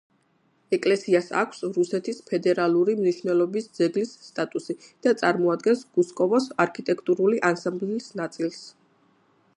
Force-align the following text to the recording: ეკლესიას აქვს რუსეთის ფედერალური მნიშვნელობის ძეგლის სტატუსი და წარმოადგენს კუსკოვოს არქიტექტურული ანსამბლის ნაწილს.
ეკლესიას 0.75 1.27
აქვს 1.41 1.59
რუსეთის 1.75 2.21
ფედერალური 2.31 2.95
მნიშვნელობის 3.03 3.69
ძეგლის 3.81 4.15
სტატუსი 4.31 4.79
და 5.07 5.15
წარმოადგენს 5.23 5.87
კუსკოვოს 5.99 6.51
არქიტექტურული 6.67 7.47
ანსამბლის 7.55 8.13
ნაწილს. 8.23 8.63